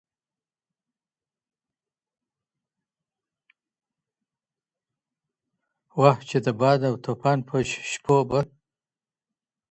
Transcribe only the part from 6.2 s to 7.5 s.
چې د باد او د توپان